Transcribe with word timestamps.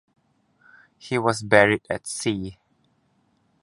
He 0.97 1.19
was 1.19 1.43
buried 1.43 1.85
at 1.87 2.07
sea. 2.07 2.57